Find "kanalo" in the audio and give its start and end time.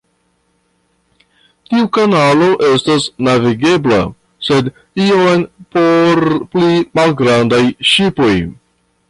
1.97-2.47